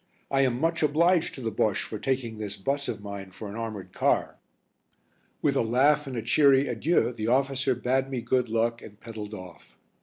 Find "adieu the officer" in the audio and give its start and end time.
6.67-7.75